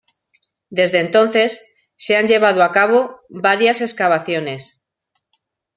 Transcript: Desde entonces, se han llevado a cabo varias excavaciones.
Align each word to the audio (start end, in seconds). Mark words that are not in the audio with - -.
Desde 0.71 0.99
entonces, 0.99 1.63
se 1.95 2.17
han 2.17 2.25
llevado 2.27 2.63
a 2.63 2.71
cabo 2.71 3.21
varias 3.29 3.81
excavaciones. 3.81 4.87